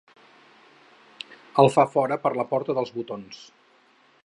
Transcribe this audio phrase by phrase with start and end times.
[1.63, 3.45] El fa fora per la porta dels botons.